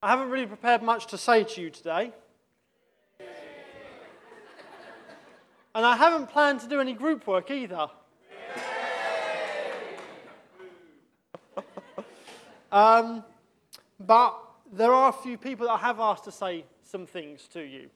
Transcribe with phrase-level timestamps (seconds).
[0.00, 2.12] I haven't really prepared much to say to you today.
[5.74, 7.88] And I haven't planned to do any group work either.
[12.70, 13.24] um,
[13.98, 14.40] but
[14.72, 17.90] there are a few people that I have asked to say some things to you.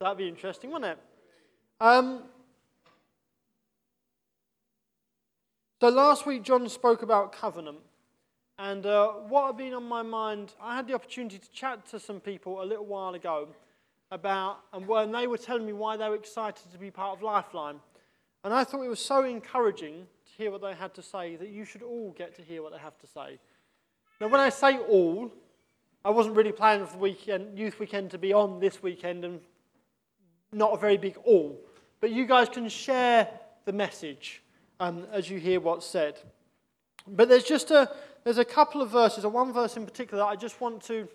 [0.00, 0.98] That'd be interesting, wouldn't it?
[1.80, 2.22] Um,
[5.80, 7.78] so last week, John spoke about covenant.
[8.62, 11.98] And uh, what had been on my mind, I had the opportunity to chat to
[11.98, 13.48] some people a little while ago
[14.12, 17.24] about, and when they were telling me why they were excited to be part of
[17.24, 17.80] Lifeline.
[18.44, 21.48] And I thought it was so encouraging to hear what they had to say that
[21.48, 23.40] you should all get to hear what they have to say.
[24.20, 25.32] Now, when I say all,
[26.04, 29.40] I wasn't really planning for the weekend, youth weekend to be on this weekend and
[30.52, 31.58] not a very big all.
[32.00, 33.26] But you guys can share
[33.64, 34.40] the message
[34.78, 36.20] um, as you hear what's said.
[37.08, 37.90] But there's just a,
[38.24, 41.08] there's a couple of verses, or one verse in particular, that I just want to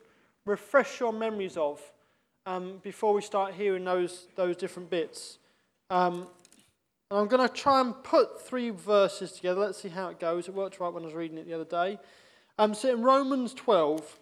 [0.46, 1.82] refresh your memories of
[2.46, 5.38] um, before we start hearing those, those different bits.
[5.90, 6.28] Um,
[7.10, 9.62] and I'm going to try and put three verses together.
[9.62, 10.48] Let's see how it goes.
[10.48, 12.00] It worked right when I was reading it the other day.
[12.60, 14.20] Um, so in Romans 12,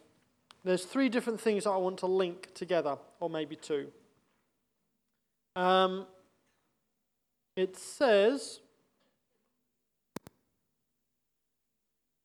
[0.63, 3.91] there's three different things that I want to link together, or maybe two.
[5.55, 6.05] Um,
[7.55, 8.59] it says,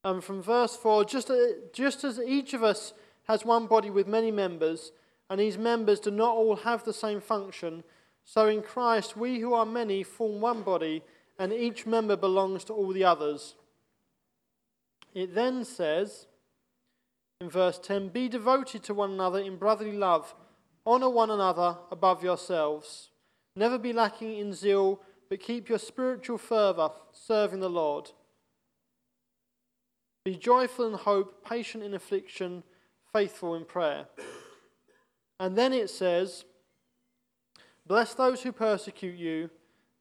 [0.05, 1.37] um, from verse 4 just, uh,
[1.73, 2.93] just as each of us
[3.25, 4.93] has one body with many members,
[5.29, 7.85] and these members do not all have the same function,
[8.25, 11.03] so in Christ we who are many form one body,
[11.39, 13.55] and each member belongs to all the others.
[15.15, 16.27] It then says,
[17.41, 20.35] in verse 10 Be devoted to one another in brotherly love,
[20.87, 23.11] honor one another above yourselves.
[23.57, 28.13] Never be lacking in zeal, but keep your spiritual fervor, serving the Lord.
[30.25, 32.63] Be joyful in hope, patient in affliction,
[33.13, 34.07] faithful in prayer.
[35.39, 36.45] And then it says,
[37.87, 39.51] Bless those who persecute you,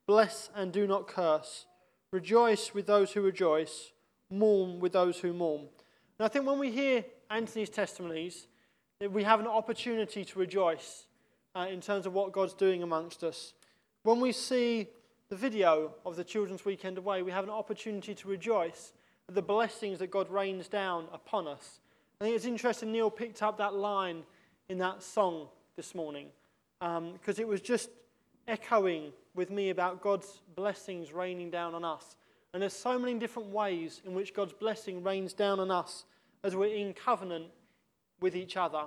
[0.05, 1.65] bless and do not curse.
[2.11, 3.91] Rejoice with those who rejoice,
[4.29, 5.67] mourn with those who mourn.
[6.19, 8.47] And I think when we hear Anthony's testimonies,
[9.11, 11.05] we have an opportunity to rejoice
[11.55, 13.53] uh, in terms of what God's doing amongst us.
[14.03, 14.87] When we see
[15.29, 18.91] the video of the Children's Weekend Away, we have an opportunity to rejoice
[19.29, 21.79] the blessings that God rains down upon us.
[22.19, 24.23] I think it's interesting Neil picked up that line
[24.67, 26.27] in that song this morning
[26.79, 27.89] because um, it was just
[28.47, 32.17] echoing with me about God's blessings raining down on us.
[32.53, 36.05] And there's so many different ways in which God's blessing rains down on us
[36.43, 37.45] as we're in covenant
[38.21, 38.85] with each other.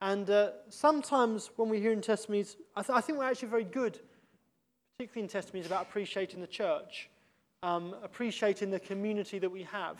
[0.00, 3.64] And uh, sometimes when we hear in testimonies, I, th- I, think we're actually very
[3.64, 4.00] good,
[4.98, 7.08] particularly in testimonies about appreciating the church,
[7.62, 9.98] um, appreciating the community that we have.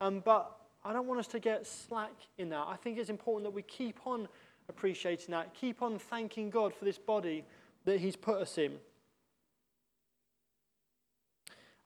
[0.00, 2.66] Um, but I don't want us to get slack in that.
[2.68, 4.28] I think it's important that we keep on
[4.68, 7.44] appreciating that, keep on thanking God for this body
[7.84, 8.72] that He's put us in.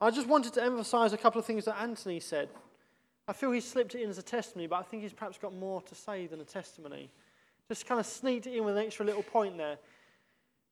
[0.01, 2.49] I just wanted to emphasize a couple of things that Anthony said.
[3.27, 5.55] I feel he slipped it in as a testimony, but I think he's perhaps got
[5.55, 7.11] more to say than a testimony.
[7.69, 9.77] Just kind of sneaked it in with an extra little point there.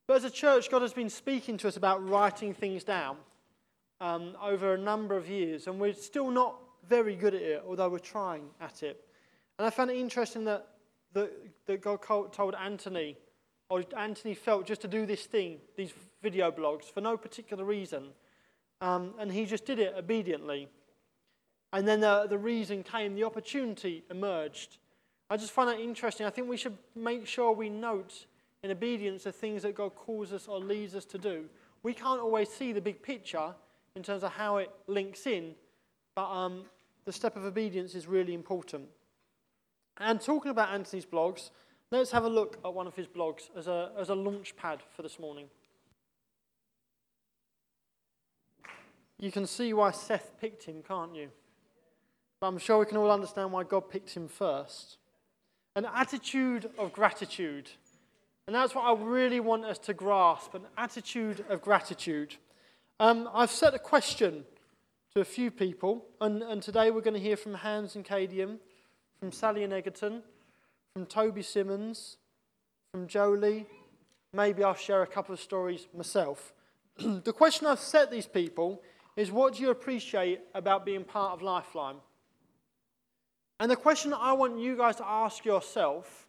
[0.06, 3.16] But as a church, God has been speaking to us about writing things down
[4.00, 6.56] um, over a number of years, and we're still not
[6.88, 9.04] very good at it, although we're trying at it.
[9.58, 10.66] And I found it interesting that,
[11.14, 11.32] that,
[11.66, 13.16] that God told Anthony,
[13.68, 15.92] or Anthony felt just to do this thing, these
[16.22, 18.08] video blogs, for no particular reason.
[18.80, 20.68] Um, and he just did it obediently.
[21.72, 24.78] And then the, the reason came, the opportunity emerged.
[25.28, 26.26] I just find that interesting.
[26.26, 28.26] I think we should make sure we note
[28.62, 31.46] in obedience the things that God calls us or leads us to do.
[31.82, 33.54] We can't always see the big picture
[33.96, 35.54] in terms of how it links in,
[36.14, 36.64] but um,
[37.06, 38.84] the step of obedience is really important.
[39.98, 41.50] And talking about Anthony's blogs,
[41.90, 44.82] let's have a look at one of his blogs as a, as a launch pad
[44.94, 45.46] for this morning.
[49.18, 51.30] You can see why Seth picked him, can't you?
[52.38, 54.98] But I'm sure we can all understand why God picked him first.
[55.74, 57.70] An attitude of gratitude.
[58.46, 62.36] And that's what I really want us to grasp an attitude of gratitude.
[62.98, 64.44] Um, I've set a question
[65.12, 68.56] to a few people, and, and today we're going to hear from Hans and Kadian,
[69.20, 70.22] from Sally and Egerton,
[70.94, 72.16] from Toby Simmons,
[72.92, 73.66] from Jolie.
[74.32, 76.54] Maybe I'll share a couple of stories myself.
[76.96, 78.80] the question I've set these people
[79.14, 81.96] is what do you appreciate about being part of Lifeline?
[83.60, 86.26] And the question I want you guys to ask yourself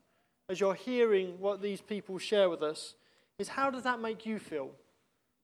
[0.49, 2.95] as you're hearing what these people share with us
[3.39, 4.71] is how does that make you feel?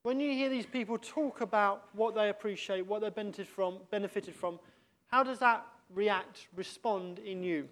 [0.04, 4.36] When you hear these people talk about what they appreciate, what they benefited from, benefited
[4.36, 4.60] from,
[5.08, 5.66] how does that
[5.96, 7.70] react, respond in you?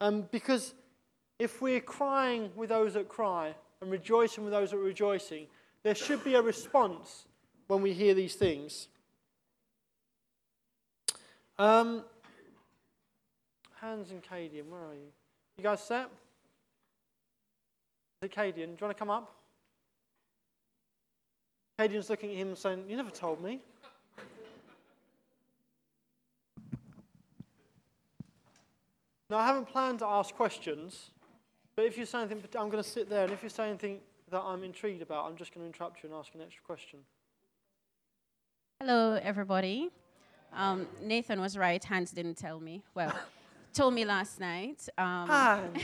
[0.00, 0.74] Um, because
[1.40, 5.48] if we're crying with those that cry and rejoicing with those that are rejoicing,
[5.82, 7.26] there should be a response
[7.66, 8.86] when we hear these things.
[11.58, 12.04] Um,
[13.80, 15.10] Hans and Kadian, where are you?
[15.58, 16.08] You guys set?
[18.22, 18.54] Kadian?
[18.54, 19.43] Do you want to come up?
[21.78, 23.60] Kadian's looking at him and saying, You never told me.
[29.28, 31.10] now, I haven't planned to ask questions,
[31.74, 33.98] but if you say anything, I'm going to sit there, and if you say anything
[34.30, 37.00] that I'm intrigued about, I'm just going to interrupt you and ask an extra question.
[38.78, 39.90] Hello, everybody.
[40.52, 41.82] Um, Nathan was right.
[41.82, 42.84] Hans didn't tell me.
[42.94, 43.12] Well,
[43.72, 44.88] told me last night.
[44.96, 45.82] Um, Hans.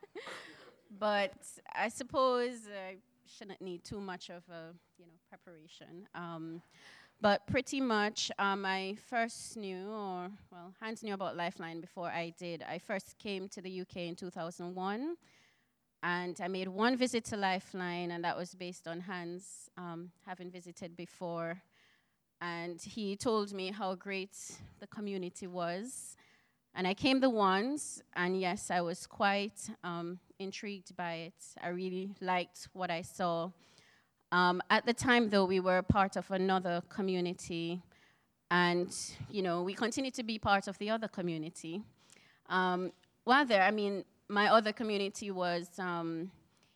[0.98, 1.32] but
[1.74, 6.06] I suppose I shouldn't need too much of a you know preparation.
[6.14, 6.60] Um,
[7.22, 12.34] but pretty much, um, I first knew, or well, Hans knew about Lifeline before I
[12.38, 12.62] did.
[12.62, 15.16] I first came to the UK in 2001,
[16.02, 20.50] and I made one visit to Lifeline, and that was based on Hans um, having
[20.50, 21.62] visited before.
[22.42, 24.36] And he told me how great
[24.80, 26.16] the community was.
[26.74, 31.34] And I came the once, and yes, I was quite um, intrigued by it.
[31.62, 33.50] I really liked what I saw.
[34.32, 37.82] Um, at the time, though, we were part of another community,
[38.50, 38.94] and
[39.28, 41.82] you know, we continue to be part of the other community.
[42.48, 42.92] Um,
[43.24, 46.30] while there, I mean, my other community was, um,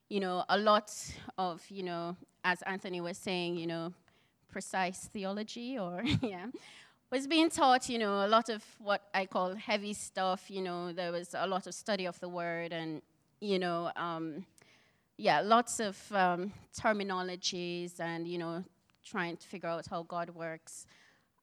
[0.08, 0.92] you know, a lot
[1.38, 3.92] of, you know, as Anthony was saying, you know,
[4.50, 6.46] precise theology, or yeah,
[7.10, 10.50] was being taught, you know, a lot of what I call heavy stuff.
[10.50, 13.00] You know, there was a lot of study of the word, and
[13.40, 13.92] you know.
[13.94, 14.44] Um,
[15.16, 18.64] yeah, lots of um, terminologies and, you know,
[19.04, 20.86] trying to figure out how God works.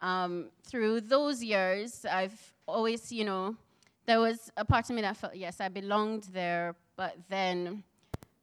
[0.02, 3.56] Um, through those years, I've always, you know,
[4.06, 7.84] there was a part of me that felt, yes, I belonged there, but then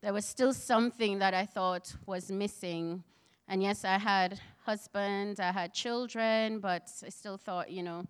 [0.01, 3.03] there was still something that I thought was missing.
[3.49, 8.05] And yes, I had husband, I had children, but I still thought, you know,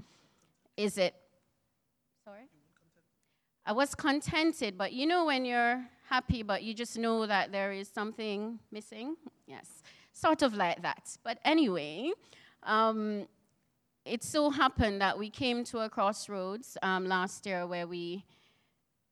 [0.76, 1.14] is it?
[2.24, 2.48] Sorry?
[3.64, 7.72] I was contented, but you know, when you're happy, but you just know that there
[7.72, 9.16] is something missing.
[9.46, 9.82] Yes,
[10.12, 11.16] sort of like that.
[11.22, 12.12] But anyway,
[12.62, 13.26] um,
[14.04, 18.24] it so happened that we came to a crossroads um, last year where we,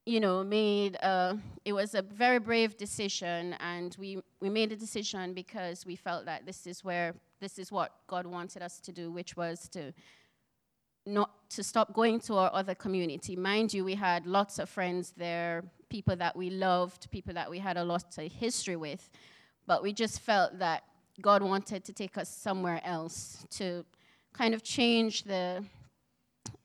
[0.05, 4.75] you know, made a, it was a very brave decision, and we, we made a
[4.75, 8.91] decision because we felt that this is where, this is what God wanted us to
[8.91, 9.93] do, which was to
[11.05, 13.35] not to stop going to our other community.
[13.35, 17.59] Mind you, we had lots of friends there, people that we loved, people that we
[17.59, 19.09] had a lot of history with,
[19.65, 20.83] but we just felt that
[21.21, 23.85] God wanted to take us somewhere else to
[24.33, 25.63] kind of change the,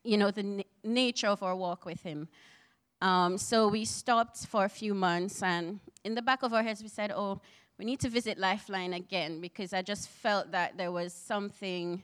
[0.04, 2.28] you know, the nature of our walk with Him.
[3.00, 6.82] Um, so we stopped for a few months, and in the back of our heads,
[6.82, 7.40] we said, "Oh,
[7.78, 12.02] we need to visit Lifeline again," because I just felt that there was something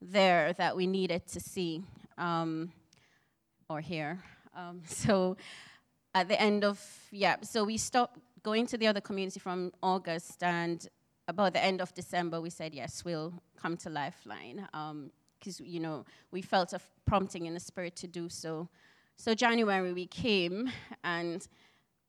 [0.00, 1.82] there that we needed to see
[2.18, 2.70] um,
[3.68, 4.22] or hear.
[4.54, 5.36] Um, so
[6.16, 6.80] at the end of,
[7.10, 10.88] yeah, so we stopped going to the other community from August, and
[11.28, 14.66] about the end of December, we said, yes, we'll come to Lifeline,
[15.38, 18.66] because, um, you know, we felt a prompting in the spirit to do so.
[19.16, 20.72] So January, we came,
[21.04, 21.46] and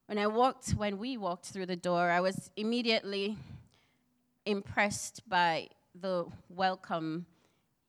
[0.06, 3.36] when I walked, when we walked through the door, I was immediately
[4.46, 7.26] impressed by the welcome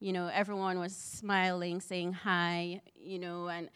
[0.00, 3.68] you know, everyone was smiling, saying hi, you know, and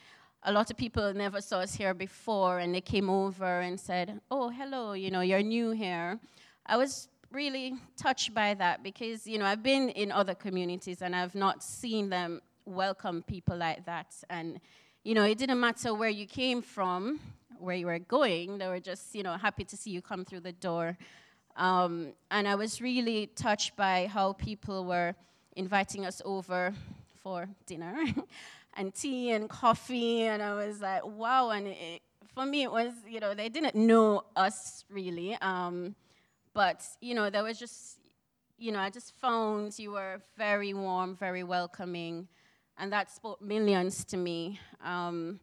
[0.45, 4.21] a lot of people never saw us here before and they came over and said,
[4.31, 6.19] Oh, hello, you know, you're new here.
[6.67, 11.15] I was really touched by that because, you know, I've been in other communities and
[11.15, 14.15] I've not seen them welcome people like that.
[14.29, 14.61] And,
[15.05, 17.21] you know, it didn't matter where you came from,
[17.59, 20.41] where you were going, they were just, you know, happy to see you come through
[20.41, 20.97] the door.
[21.57, 25.15] Um, and I was really touched by how people were
[25.55, 26.75] inviting us over
[27.23, 28.05] for dinner
[28.75, 30.23] and tea and coffee.
[30.23, 31.51] And I was like, wow.
[31.51, 32.03] And it,
[32.35, 35.37] for me, it was, you know, they didn't know us really.
[35.41, 35.95] Um,
[36.55, 37.99] but, you know, there was just,
[38.59, 42.29] you know, I just found you were very warm, very welcoming.
[42.79, 44.61] And that spoke millions to me.
[44.85, 45.41] Um,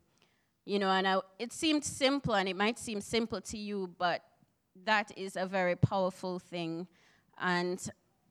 [0.65, 4.21] you know, and I, it seemed simple, and it might seem simple to you, but
[4.85, 6.87] that is a very powerful thing.
[7.39, 7.79] And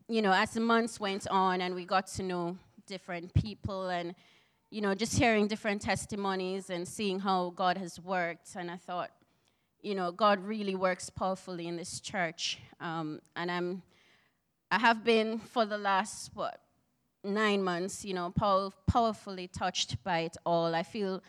[0.08, 4.14] you know, as the months went on and we got to know different people and,
[4.70, 9.10] you know, just hearing different testimonies and seeing how God has worked, and I thought,
[9.80, 12.58] you know, God really works powerfully in this church.
[12.80, 13.82] Um, and I'm,
[14.70, 16.60] I have been for the last, what,
[17.24, 20.74] nine months, you know, pow- powerfully touched by it all.
[20.74, 21.22] I feel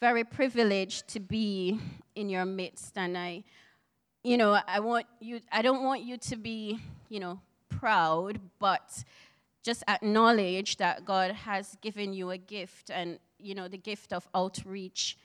[0.00, 1.78] very privileged to be
[2.14, 3.44] in your midst, and I,
[4.22, 5.40] you know, I want you.
[5.50, 9.04] I don't want you to be, you know, proud, but
[9.62, 14.28] just acknowledge that God has given you a gift, and you know, the gift of
[14.34, 15.16] outreach,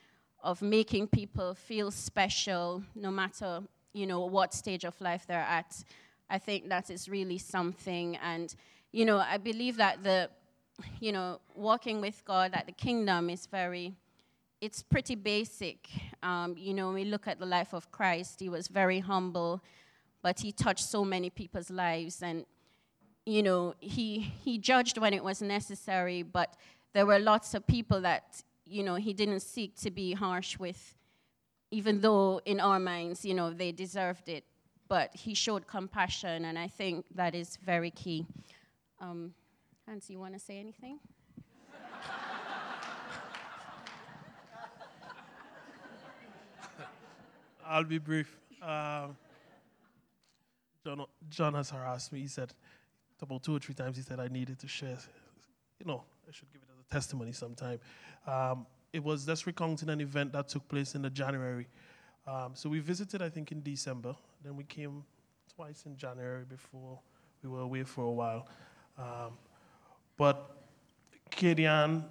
[0.43, 3.61] of making people feel special, no matter
[3.93, 5.83] you know what stage of life they're at.
[6.29, 8.53] I think that is really something, and
[8.91, 10.29] you know, I believe that the,
[10.99, 13.95] you know, walking with God at the kingdom is very
[14.61, 15.87] it's pretty basic.
[16.23, 19.61] Um, you know, we look at the life of Christ, he was very humble,
[20.21, 22.23] but he touched so many people's lives.
[22.23, 22.45] And,
[23.27, 26.55] you know, he, he judged when it was necessary, but
[26.93, 30.95] there were lots of people that, you know, he didn't seek to be harsh with,
[31.69, 34.45] even though in our minds, you know, they deserved it.
[34.87, 38.25] But he showed compassion, and I think that is very key.
[39.01, 39.33] Um,
[39.85, 40.99] Hans, you want to say anything?
[47.65, 48.37] I'll be brief.
[48.61, 49.17] Um,
[50.85, 52.21] John, John has harassed me.
[52.21, 52.53] He said
[53.21, 53.97] about two or three times.
[53.97, 54.97] He said I needed to share.
[55.79, 57.79] You know, I should give it as a testimony sometime.
[58.25, 61.67] Um, it was just recounting an event that took place in the January.
[62.25, 64.15] Um, so we visited, I think, in December.
[64.43, 65.03] Then we came
[65.55, 66.99] twice in January before
[67.43, 68.47] we were away for a while.
[68.97, 69.37] Um,
[70.17, 70.57] but
[71.31, 72.05] Kadian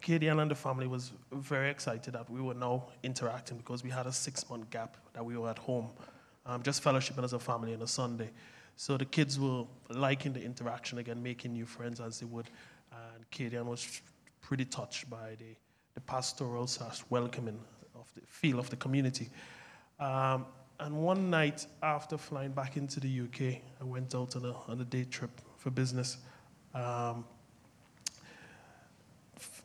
[0.00, 4.06] Katie and the family was very excited that we were now interacting because we had
[4.06, 5.90] a six month gap that we were at home,
[6.44, 8.30] um, just fellowshipping as a family on a Sunday.
[8.76, 12.46] So the kids were liking the interaction again, making new friends as they would.
[12.92, 14.02] And Katie was
[14.42, 15.56] pretty touched by the,
[15.94, 17.58] the pastoral slash welcoming
[17.94, 19.30] of the feel of the community.
[19.98, 20.44] Um,
[20.78, 24.78] and one night after flying back into the UK, I went out on a, on
[24.80, 26.18] a day trip for business.
[26.74, 27.24] Um,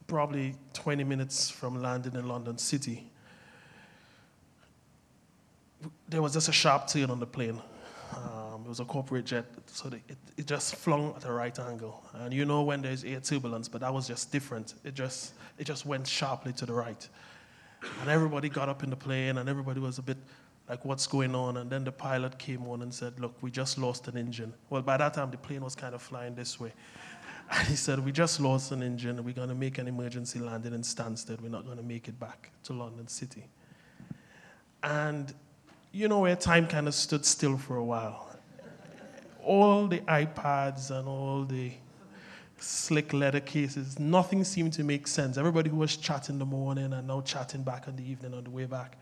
[0.08, 3.12] probably 20 minutes from landing in London City,
[6.08, 7.62] there was just a sharp turn on the plane.
[8.62, 12.03] Um, it was a corporate jet, so it, it just flung at a right angle.
[12.13, 14.75] And you know when there's air turbulence, but that was just different.
[14.84, 17.08] It just, it just went sharply to the right.
[18.01, 20.18] And everybody got up in the plane, and everybody was a bit
[20.70, 21.58] like, what's going on?
[21.58, 24.53] And then the pilot came on and said, look, we just lost an engine.
[24.70, 26.74] Well, by that time, the plane was kind of flying this way.
[27.53, 29.22] And he said, We just lost an engine.
[29.25, 31.41] We're going to make an emergency landing in Stansted.
[31.41, 33.44] We're not going to make it back to London City.
[34.82, 35.34] And
[35.91, 38.30] you know where time kind of stood still for a while?
[39.43, 41.71] All the iPads and all the
[42.57, 45.38] slick leather cases, nothing seemed to make sense.
[45.38, 48.43] Everybody who was chatting in the morning and now chatting back in the evening on
[48.43, 48.98] the way back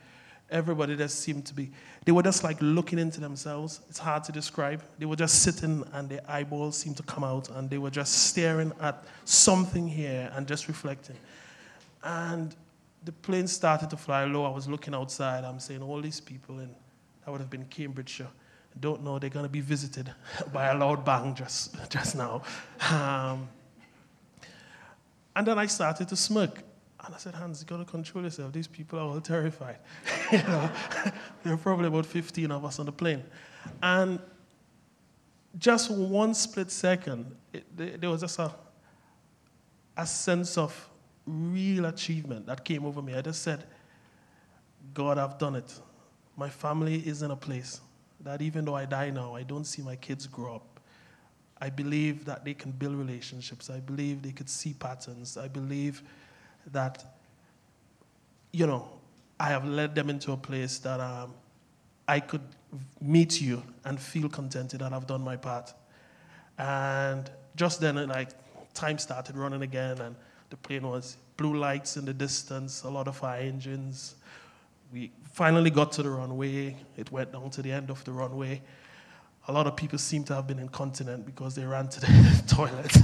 [0.52, 1.72] everybody just seemed to be,
[2.06, 3.82] they were just like looking into themselves.
[3.90, 4.84] It's hard to describe.
[4.98, 8.28] They were just sitting and their eyeballs seemed to come out and they were just
[8.28, 11.16] staring at something here and just reflecting.
[12.04, 12.56] And
[13.04, 14.46] the plane started to fly low.
[14.46, 15.44] I was looking outside.
[15.44, 16.70] I'm saying, all these people in,
[17.26, 18.28] that would have been Cambridgeshire,
[18.80, 20.12] don't know they're going to be visited
[20.54, 22.42] by a loud bang just, just now.
[22.92, 23.50] Um,
[25.36, 26.64] and then I started to smirk.
[27.06, 28.52] And I said, Hans, you got to control yourself.
[28.52, 29.78] These people are all terrified.
[30.32, 30.70] you know,
[31.44, 33.24] there were probably about 15 of us on the plane.
[33.82, 34.20] And
[35.58, 38.54] just one split second, it, there was just a,
[39.96, 40.90] a sense of
[41.26, 43.16] real achievement that came over me.
[43.16, 43.64] I just said,
[44.94, 45.80] God, I've done it.
[46.36, 47.82] My family is in a place
[48.22, 50.80] that even though I die now, I don't see my kids grow up.
[51.62, 53.70] I believe that they can build relationships.
[53.70, 55.38] I believe they could see patterns.
[55.38, 56.04] I believe
[56.72, 57.04] that,
[58.52, 58.90] you know,
[59.40, 61.34] I have led them into a place that um,
[62.08, 62.42] I could
[63.02, 65.74] meet you and feel contented that I've done my part.
[66.58, 68.30] And just then, like,
[68.74, 70.16] time started running again, and
[70.50, 74.16] the plane was blue lights in the distance, a lot of fire engines.
[74.92, 76.76] We finally got to the runway.
[76.98, 78.62] It went down to the end of the runway.
[79.48, 82.96] A lot of people seem to have been incontinent because they ran to the toilet.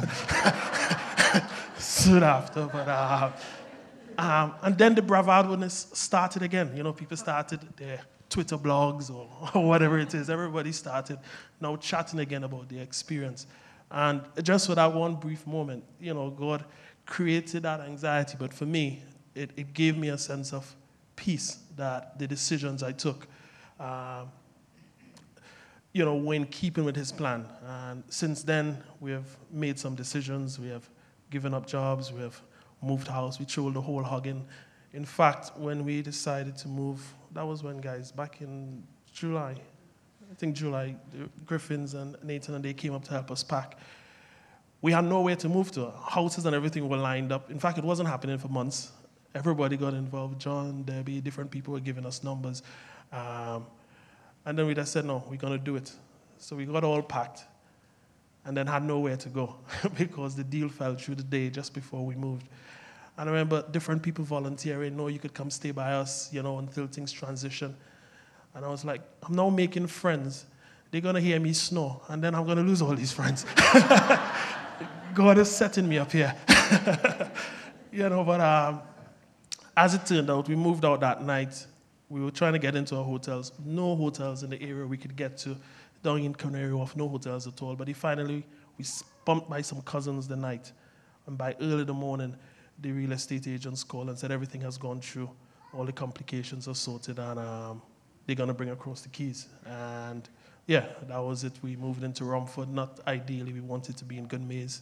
[1.77, 2.65] soon after.
[2.65, 3.31] But uh,
[4.17, 6.75] um, and then the bravadoness started again.
[6.75, 10.29] You know, people started their Twitter blogs or, or whatever it is.
[10.29, 11.19] Everybody started
[11.59, 13.47] now chatting again about their experience.
[13.91, 16.65] And just for that one brief moment, you know, God
[17.05, 18.35] created that anxiety.
[18.39, 19.03] But for me,
[19.35, 20.75] it, it gave me a sense of
[21.15, 23.27] peace that the decisions I took,
[23.79, 24.31] um,
[25.93, 27.45] you know, were in keeping with His plan.
[27.65, 30.59] And since then, we have made some decisions.
[30.59, 30.89] We have
[31.29, 32.41] given up jobs, we have
[32.81, 34.45] moved house, we threw the whole hog in.
[34.93, 37.01] In fact, when we decided to move,
[37.33, 39.55] that was when, guys, back in July,
[40.31, 40.95] I think July,
[41.45, 43.77] Griffins and Nathan and they came up to help us pack.
[44.81, 45.91] We had nowhere to move to.
[45.91, 47.49] Houses and everything were lined up.
[47.49, 48.91] In fact, it wasn't happening for months.
[49.35, 50.39] Everybody got involved.
[50.39, 52.63] John, Debbie, different people were giving us numbers.
[53.11, 53.67] Um,
[54.45, 55.91] and then we just said, no, we're going to do it.
[56.37, 57.43] So we got all packed
[58.45, 59.55] and then had nowhere to go
[59.97, 62.47] because the deal fell through the day just before we moved.
[63.17, 66.59] And I remember different people volunteering, no, you could come stay by us, you know,
[66.59, 67.75] until things transition.
[68.53, 70.45] And I was like, I'm now making friends.
[70.91, 73.45] They're going to hear me snore, and then I'm going to lose all these friends.
[75.13, 76.33] God is setting me up here.
[77.91, 78.81] you know, but um,
[79.77, 81.65] as it turned out, we moved out that night.
[82.09, 83.51] We were trying to get into our hotels.
[83.63, 85.57] No hotels in the area we could get to.
[86.03, 87.75] Down in Canary Wharf, no hotels at all.
[87.75, 88.45] But finally,
[88.77, 88.85] we
[89.25, 90.71] bumped by some cousins the night.
[91.27, 92.35] And by early in the morning,
[92.79, 95.29] the real estate agents called and said everything has gone through.
[95.73, 97.81] All the complications are sorted, and um,
[98.25, 99.47] they're going to bring across the keys.
[99.65, 100.29] And
[100.67, 101.53] yeah, that was it.
[101.61, 102.69] We moved into Romford.
[102.69, 104.81] Not ideally, we wanted to be in Goodmayes.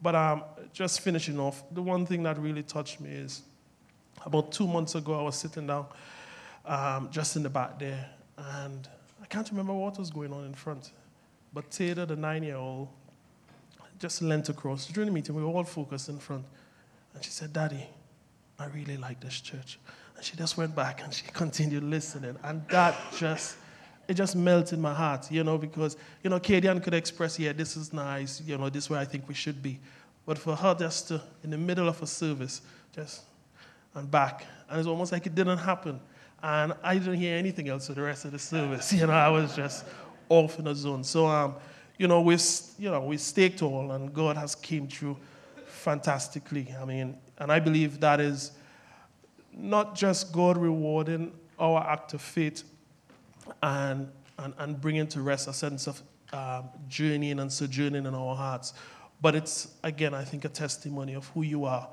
[0.00, 3.42] But um, just finishing off, the one thing that really touched me is
[4.24, 5.86] about two months ago, I was sitting down
[6.64, 8.88] um, just in the back there, and
[9.22, 10.92] I can't remember what was going on in front.
[11.52, 12.88] But Taylor, the nine year old,
[13.98, 14.86] just leant across.
[14.86, 16.44] During the meeting, we were all focused in front.
[17.14, 17.86] And she said, Daddy,
[18.58, 19.78] I really like this church.
[20.16, 22.36] And she just went back and she continued listening.
[22.44, 23.56] And that just,
[24.06, 27.76] it just melted my heart, you know, because, you know, Kadian could express, yeah, this
[27.76, 29.80] is nice, you know, this is where I think we should be.
[30.26, 32.60] But for her just to, in the middle of a service,
[32.94, 33.22] just,
[33.94, 34.46] and back.
[34.68, 36.00] And it's almost like it didn't happen.
[36.42, 38.92] And I didn't hear anything else for the rest of the service.
[38.98, 39.84] You know, I was just
[40.28, 41.04] off in a zone.
[41.04, 41.54] So, um,
[41.98, 42.42] you know, we've,
[42.78, 45.16] you know, we staked all, and God has came through
[45.66, 46.72] fantastically.
[46.80, 48.52] I mean, and I believe that is
[49.52, 52.62] not just God rewarding our act of faith
[53.62, 56.00] and, and, and bringing to rest a sense of
[56.32, 58.74] um, journeying and sojourning in our hearts,
[59.20, 61.88] but it's, again, I think, a testimony of who you are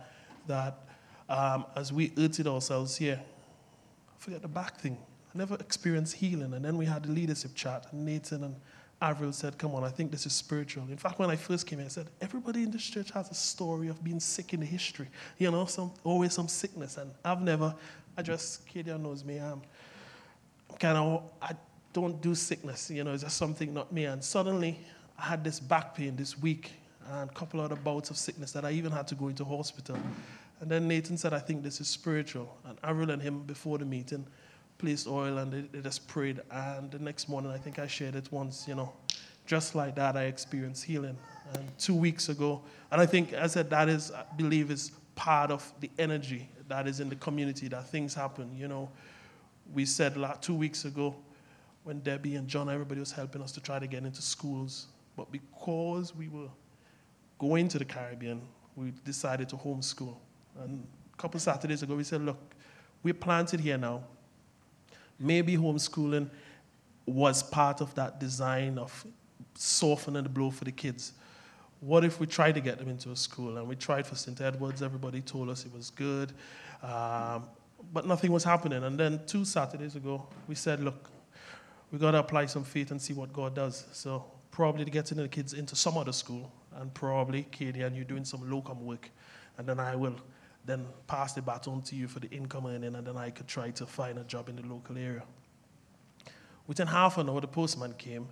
[0.47, 0.84] that
[1.29, 3.21] um, as we earthed ourselves here,
[4.17, 4.97] forget the back thing.
[5.33, 6.53] I never experienced healing.
[6.53, 8.55] And then we had the leadership chat, and Nathan and
[9.01, 10.83] Avril said, Come on, I think this is spiritual.
[10.89, 13.33] In fact, when I first came here, I said, Everybody in this church has a
[13.33, 15.07] story of being sick in the history.
[15.37, 16.97] You know, some, always some sickness.
[16.97, 17.75] And I've never,
[18.17, 19.61] I just, Kadia knows me, I'm
[20.79, 21.51] kind of, I
[21.91, 22.89] don't do sickness.
[22.89, 24.05] You know, it's just something not me.
[24.05, 24.79] And suddenly,
[25.17, 26.71] I had this back pain this week
[27.11, 29.97] and a couple other bouts of sickness that I even had to go into hospital.
[30.61, 32.57] And then Nathan said, I think this is spiritual.
[32.65, 34.25] And Avril and him, before the meeting,
[34.77, 36.41] placed oil and they, they just prayed.
[36.51, 38.93] And the next morning, I think I shared it once, you know,
[39.45, 41.17] just like that, I experienced healing.
[41.53, 45.51] And two weeks ago, and I think, I said, that is, I believe, is part
[45.51, 48.55] of the energy that is in the community, that things happen.
[48.57, 48.89] You know,
[49.73, 51.15] we said like, two weeks ago
[51.83, 54.87] when Debbie and John, everybody was helping us to try to get into schools.
[55.15, 56.49] But because we were
[57.37, 58.41] going to the Caribbean,
[58.75, 60.15] we decided to homeschool.
[60.61, 62.39] And a couple Saturdays ago, we said, look,
[63.03, 64.03] we're planted here now
[65.19, 66.29] maybe homeschooling
[67.05, 69.05] was part of that design of
[69.53, 71.13] softening the blow for the kids.
[71.79, 74.39] What if we tried to get them into a school and we tried for St.
[74.41, 74.81] Edward's?
[74.81, 76.31] Everybody told us it was good,
[76.81, 77.45] um,
[77.93, 78.83] but nothing was happening.
[78.83, 81.09] And then two Saturdays ago, we said, look,
[81.91, 83.85] we got to apply some faith and see what God does.
[83.91, 88.03] So probably to get the kids into some other school, and probably Katie and you
[88.03, 89.09] doing some locum work,
[89.57, 90.15] and then I will
[90.65, 93.71] then pass the baton to you for the income earning, and then I could try
[93.71, 95.23] to find a job in the local area.
[96.67, 98.27] Within half an hour, the postman came,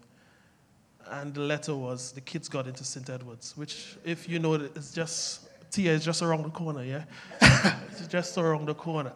[1.12, 3.10] and the letter was the kids got into St.
[3.10, 7.04] Edward's, which, if you know, it's just, Tia is just around the corner, yeah?
[7.90, 9.12] it's just around the corner.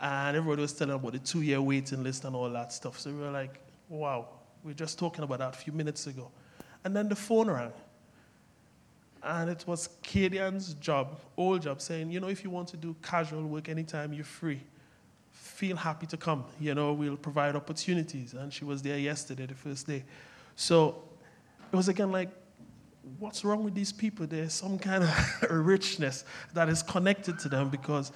[0.00, 2.98] And everybody was telling about the two year waiting list and all that stuff.
[2.98, 4.28] So we were like, wow,
[4.64, 6.30] we were just talking about that a few minutes ago.
[6.84, 7.72] And then the phone rang.
[9.24, 12.96] And it was Kadian's job, old job, saying, you know, if you want to do
[13.02, 14.60] casual work anytime you're free,
[15.30, 16.44] feel happy to come.
[16.58, 18.34] You know, we'll provide opportunities.
[18.34, 20.04] And she was there yesterday, the first day.
[20.56, 21.02] So
[21.72, 22.30] it was again like,
[23.18, 24.26] what's wrong with these people?
[24.26, 28.10] There's some kind of richness that is connected to them because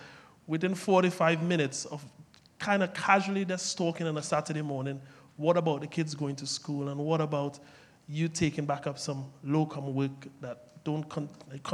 [0.47, 2.05] within 45 minutes of
[2.59, 5.01] kind of casually just talking on a Saturday morning,
[5.37, 6.89] what about the kids going to school?
[6.89, 7.59] And what about
[8.09, 11.29] you taking back up some locum work that don't con-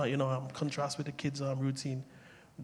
[0.07, 2.03] you know um, contrast with the kids' um, routine.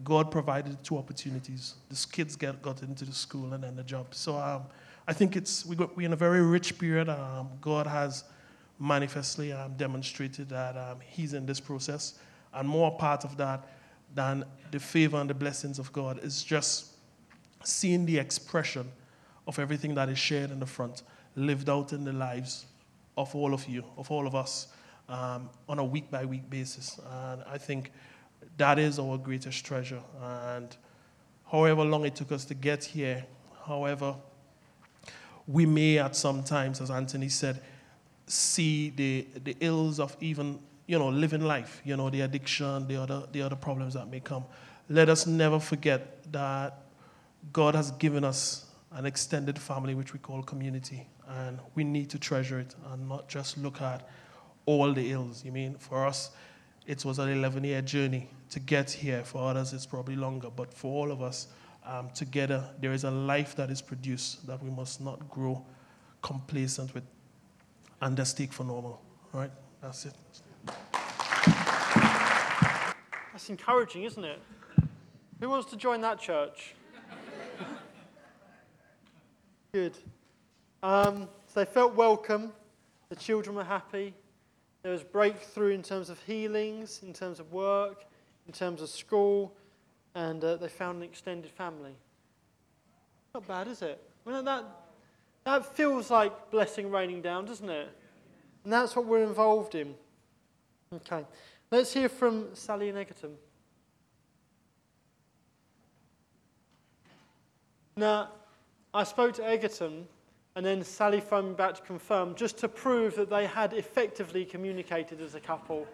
[0.03, 1.75] God provided two opportunities.
[1.89, 4.07] The kids get, got into the school and then the job.
[4.15, 4.63] So um,
[5.07, 7.07] I think it's we got, we're in a very rich period.
[7.07, 8.23] Um, God has
[8.79, 12.15] manifestly um, demonstrated that um, He's in this process,
[12.53, 13.67] and more part of that
[14.15, 16.93] than the favor and the blessings of God is just
[17.63, 18.91] seeing the expression
[19.45, 21.03] of everything that is shared in the front
[21.35, 22.65] lived out in the lives
[23.17, 24.69] of all of you, of all of us
[25.09, 26.99] um, on a week by week basis.
[27.11, 27.91] And I think
[28.57, 30.01] that is our greatest treasure.
[30.21, 30.75] And
[31.51, 33.25] however long it took us to get here,
[33.65, 34.15] however,
[35.47, 37.61] we may at some times, as Anthony said,
[38.27, 42.95] see the, the ills of even, you know, living life, you know, the addiction, the
[42.95, 44.45] other, the other problems that may come.
[44.89, 46.81] Let us never forget that
[47.51, 52.19] God has given us an extended family, which we call community, and we need to
[52.19, 54.07] treasure it and not just look at
[54.65, 55.43] all the ills.
[55.43, 56.31] You mean, for us,
[56.85, 59.23] it was an 11 year journey to get here.
[59.23, 60.49] For others, it's probably longer.
[60.49, 61.47] But for all of us,
[61.85, 65.63] um, together, there is a life that is produced that we must not grow
[66.21, 67.03] complacent with
[68.01, 69.01] and just take for normal.
[69.33, 69.51] All right?
[69.81, 70.13] That's it.
[73.31, 74.39] That's encouraging, isn't it?
[75.39, 76.75] Who wants to join that church?
[79.71, 79.97] Good.
[80.83, 82.51] Um, so they felt welcome.
[83.09, 84.13] The children were happy.
[84.81, 88.05] There was breakthrough in terms of healings, in terms of work,
[88.47, 89.53] in terms of school,
[90.15, 91.95] and uh, they found an extended family.
[93.33, 94.01] Not bad, is it?
[94.25, 94.65] Well, that,
[95.43, 97.89] that feels like blessing raining down, doesn't it?
[98.63, 99.95] And that's what we're involved in.
[100.93, 101.25] Okay.
[101.71, 103.35] Let's hear from Sally and Egerton.
[107.95, 108.29] Now,
[108.93, 110.07] I spoke to Egerton,
[110.59, 115.21] and then Sally phoned back to confirm, just to prove that they had effectively communicated
[115.21, 115.87] as a couple.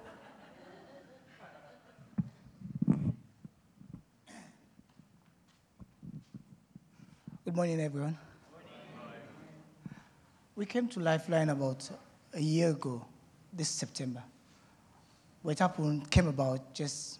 [7.45, 8.17] Good morning, everyone.
[10.55, 11.87] We came to Lifeline about
[12.33, 13.05] a year ago,
[13.53, 14.23] this September.
[15.43, 17.19] What happened came about just,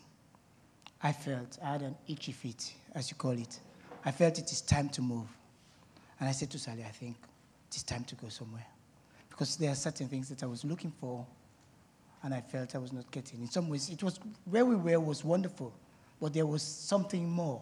[1.00, 3.60] I felt, I had an itchy feet, as you call it.
[4.04, 5.28] I felt it is time to move.
[6.20, 7.18] And I said to Sally, I think
[7.76, 8.66] it is time to go somewhere.
[9.30, 11.26] Because there are certain things that I was looking for
[12.24, 13.42] and I felt I was not getting.
[13.42, 15.74] In some ways, it was where we were was wonderful,
[16.22, 17.62] but there was something more.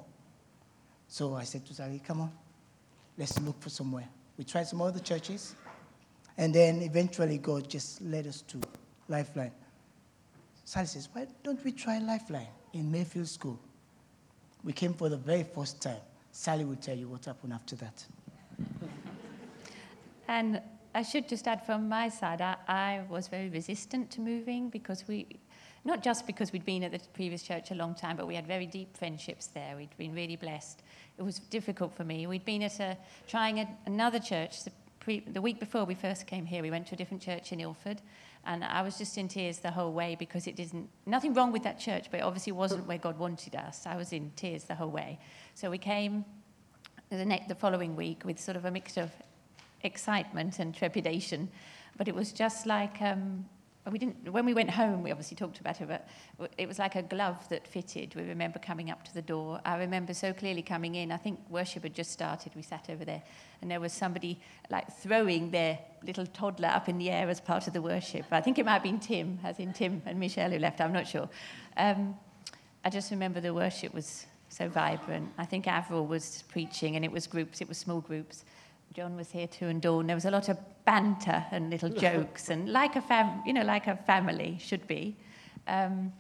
[1.08, 2.32] So I said to Sally, come on,
[3.18, 4.08] let's look for somewhere.
[4.38, 5.56] We tried some other churches,
[6.38, 8.60] and then eventually God just led us to
[9.08, 9.52] Lifeline.
[10.64, 13.60] Sally says, why don't we try Lifeline in Mayfield School?
[14.64, 16.02] We came for the very first time.
[16.32, 18.06] Sally will tell you what happened after that.
[20.28, 20.62] And
[20.96, 25.08] I should just add from my side, I, I, was very resistant to moving because
[25.08, 25.40] we,
[25.86, 28.46] not just because we'd been at the previous church a long time, but we had
[28.46, 29.76] very deep friendships there.
[29.76, 30.84] We'd been really blessed.
[31.18, 32.28] It was difficult for me.
[32.28, 36.28] We'd been at a, trying a, another church the, pre, the week before we first
[36.28, 36.62] came here.
[36.62, 38.02] We went to a different church in Ilford,
[38.46, 41.64] and I was just in tears the whole way because it didn't, nothing wrong with
[41.64, 43.88] that church, but it obviously wasn't where God wanted us.
[43.88, 45.20] I was in tears the whole way.
[45.56, 46.24] So we came
[47.10, 49.12] the, next, the following week with sort of a mix of
[49.84, 51.50] excitement and trepidation.
[51.98, 53.46] But it was just like um,
[53.92, 54.32] we didn't.
[54.32, 56.08] When we went home, we obviously talked about it, but
[56.58, 58.16] it was like a glove that fitted.
[58.16, 59.60] We remember coming up to the door.
[59.66, 61.12] I remember so clearly coming in.
[61.12, 62.54] I think worship had just started.
[62.56, 63.22] We sat over there,
[63.62, 67.68] and there was somebody like throwing their little toddler up in the air as part
[67.68, 68.26] of the worship.
[68.32, 70.80] I think it might have been Tim, as in Tim and Michelle who left.
[70.80, 71.28] I'm not sure.
[71.76, 72.16] Um,
[72.86, 75.30] I just remember the worship was so vibrant.
[75.38, 77.60] I think Avril was preaching, and it was groups.
[77.60, 78.46] It was small groups.
[78.94, 80.06] John was here too, and Dawn.
[80.06, 83.64] There was a lot of banter and little jokes, and like a fam, you know,
[83.64, 85.16] like a family should be.
[85.68, 86.14] Um,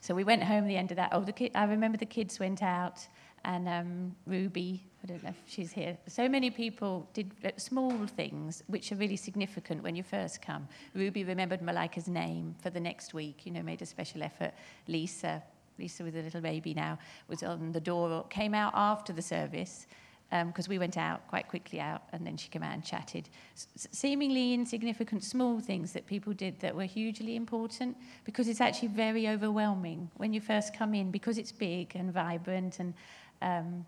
[0.00, 0.66] so we went home.
[0.66, 1.10] The end of that.
[1.12, 3.06] Oh, the ki- I remember the kids went out,
[3.44, 4.82] and um, Ruby.
[5.04, 5.96] I don't know if she's here.
[6.08, 10.66] So many people did small things which are really significant when you first come.
[10.94, 13.44] Ruby remembered Malika's name for the next week.
[13.44, 14.52] You know, made a special effort.
[14.88, 15.42] Lisa,
[15.78, 18.24] Lisa with a little baby now, was on the door.
[18.30, 19.86] Came out after the service
[20.30, 23.28] because um, we went out quite quickly out and then she came out and chatted.
[23.54, 28.88] S- seemingly insignificant small things that people did that were hugely important because it's actually
[28.88, 32.94] very overwhelming when you first come in because it's big and vibrant and
[33.40, 33.86] um,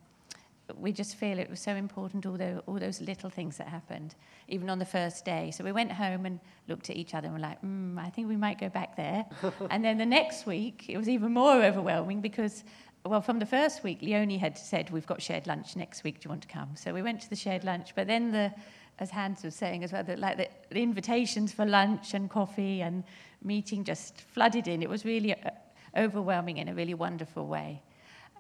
[0.77, 4.14] we just feel it was so important all, the, all those little things that happened
[4.48, 7.35] even on the first day so we went home and looked at each other and
[7.35, 9.24] were like mm, i think we might go back there
[9.70, 12.64] and then the next week it was even more overwhelming because
[13.08, 16.20] well, from the first week, Leonie had said, We've got shared lunch next week.
[16.20, 16.70] Do you want to come?
[16.74, 17.94] So we went to the shared lunch.
[17.94, 18.52] But then, the,
[18.98, 22.82] as Hans was saying as well, that, like the, the invitations for lunch and coffee
[22.82, 23.04] and
[23.42, 24.82] meeting just flooded in.
[24.82, 25.50] It was really uh,
[25.96, 27.82] overwhelming in a really wonderful way.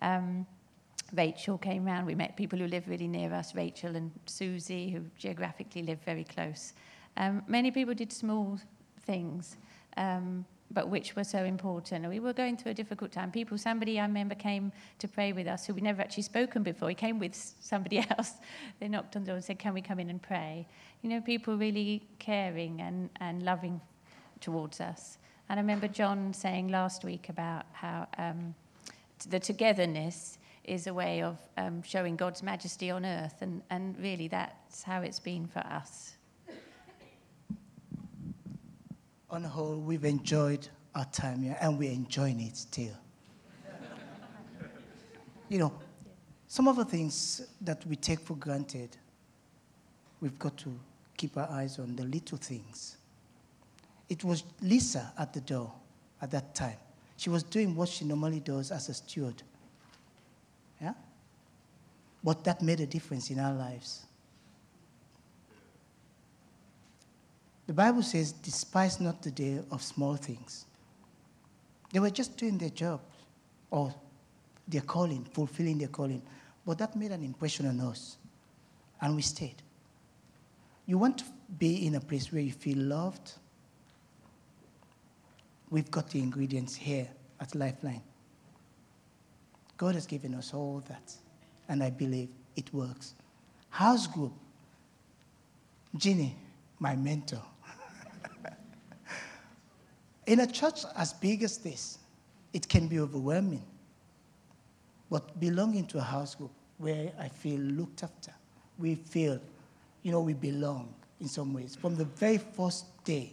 [0.02, 0.46] Um,
[1.14, 2.06] Rachel came round.
[2.06, 6.24] We met people who live really near us, Rachel and Susie, who geographically live very
[6.24, 6.74] close.
[7.16, 8.58] Um, many people did small
[9.06, 9.56] things.
[9.96, 12.08] Um, but which were so important.
[12.08, 13.30] We were going through a difficult time.
[13.30, 16.88] People, somebody I remember came to pray with us who we'd never actually spoken before.
[16.88, 18.34] He came with somebody else.
[18.80, 20.66] They knocked on the door and said, Can we come in and pray?
[21.02, 23.80] You know, people really caring and, and loving
[24.40, 25.18] towards us.
[25.48, 28.54] And I remember John saying last week about how um,
[29.30, 34.28] the togetherness is a way of um, showing God's majesty on earth, and, and really
[34.28, 36.17] that's how it's been for us.
[39.30, 42.94] On whole, we've enjoyed our time here and we're enjoying it still.
[45.48, 45.72] you know,
[46.46, 48.96] some of the things that we take for granted,
[50.20, 50.72] we've got to
[51.16, 52.96] keep our eyes on the little things.
[54.08, 55.72] It was Lisa at the door
[56.22, 56.76] at that time.
[57.18, 59.42] She was doing what she normally does as a steward.
[60.80, 60.94] Yeah?
[62.24, 64.06] But that made a difference in our lives.
[67.68, 70.64] The Bible says, despise not the day of small things.
[71.92, 73.00] They were just doing their job
[73.70, 73.94] or
[74.66, 76.22] their calling, fulfilling their calling.
[76.64, 78.16] But that made an impression on us.
[79.02, 79.56] And we stayed.
[80.86, 81.24] You want to
[81.58, 83.32] be in a place where you feel loved?
[85.68, 87.06] We've got the ingredients here
[87.38, 88.02] at Lifeline.
[89.76, 91.12] God has given us all that.
[91.68, 93.12] And I believe it works.
[93.68, 94.32] House group.
[95.94, 96.34] Ginny,
[96.78, 97.42] my mentor.
[100.28, 101.96] In a church as big as this,
[102.52, 103.64] it can be overwhelming.
[105.10, 108.32] But belonging to a house group where I feel looked after,
[108.78, 109.40] we feel,
[110.02, 111.74] you know, we belong in some ways.
[111.74, 113.32] From the very first day,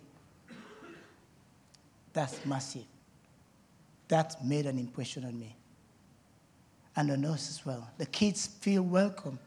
[2.14, 2.86] that's massive.
[4.08, 5.54] That made an impression on me.
[6.96, 7.90] And on us as well.
[7.98, 9.38] The kids feel welcome.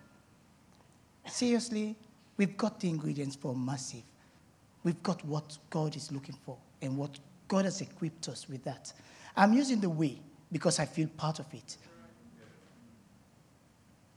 [1.27, 1.97] Seriously,
[2.37, 4.03] we've got the ingredients for massive.
[4.85, 8.93] We've got what God is looking for and what God has equipped us with that.
[9.37, 10.21] I'm using the we
[10.53, 11.77] because I feel part of it.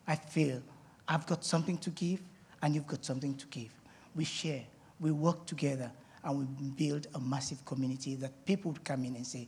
[0.08, 0.62] I feel
[1.08, 2.22] I've got something to give
[2.62, 3.72] and you've got something to give.
[4.15, 4.63] We share,
[5.00, 5.91] we work together,
[6.24, 9.48] and we build a massive community that people would come in and say,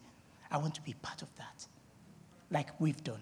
[0.49, 1.67] I want to be part of that.
[2.49, 3.21] Like we've done.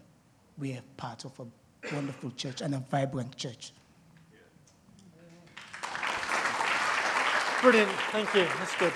[0.58, 3.74] We are part of a wonderful church and a vibrant church.
[7.62, 7.92] Brilliant.
[8.12, 8.46] Thank you.
[8.60, 8.94] That's good.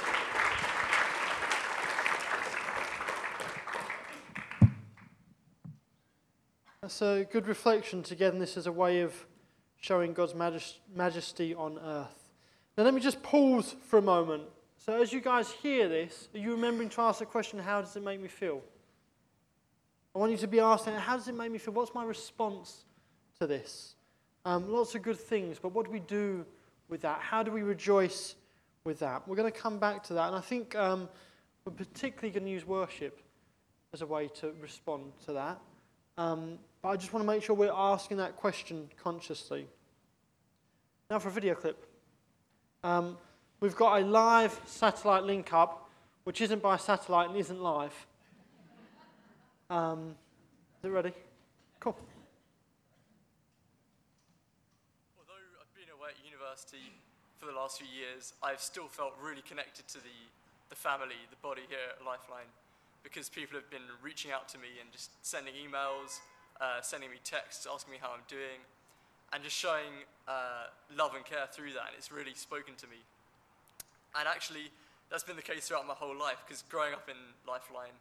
[6.86, 9.12] That's a good reflection to get this as a way of
[9.78, 10.36] showing God's
[10.95, 12.30] majesty on earth.
[12.78, 14.43] Now, let me just pause for a moment.
[14.78, 17.95] So, as you guys hear this, are you remembering to ask the question, How does
[17.95, 18.62] it make me feel?
[20.13, 21.74] I want you to be asking, How does it make me feel?
[21.74, 22.86] What's my response
[23.39, 23.95] to this?
[24.45, 26.45] Um, lots of good things, but what do we do
[26.88, 27.19] with that?
[27.19, 28.36] How do we rejoice
[28.84, 29.28] with that?
[29.28, 31.10] We're going to come back to that, and I think um,
[31.65, 33.21] we're particularly going to use worship
[33.91, 35.60] as a way to respond to that.
[36.17, 39.65] Um, but I just want to make sure we're asking that question consciously.
[41.10, 41.84] Now for a video clip.
[42.84, 43.17] Um,
[43.60, 45.89] we've got a live satellite link up,
[46.26, 48.06] which isn't by satellite and isn't live.
[49.71, 50.13] Um,
[50.78, 51.12] is it ready?
[51.80, 51.98] Cool.
[55.17, 56.93] Although I've been away at university
[57.39, 60.17] for the last few years, I've still felt really connected to the,
[60.69, 62.54] the family, the body here at Lifeline,
[63.02, 66.19] because people have been reaching out to me and just sending emails,
[66.61, 68.63] uh, sending me texts, asking me how I'm doing,
[69.33, 71.91] and just showing uh, love and care through that.
[71.91, 73.03] And it's really spoken to me.
[74.17, 74.71] And actually,
[75.09, 77.95] that's been the case throughout my whole life because growing up in Lifeline,